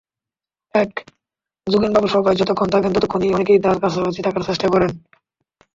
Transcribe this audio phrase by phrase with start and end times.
[0.73, 0.91] এক,
[1.67, 4.91] যোগেনবাবু সভায় যতক্ষণ থাকেন, ততক্ষণ অনেকেই তাঁর কাছাকাছি থাকার চেষ্টা করেন।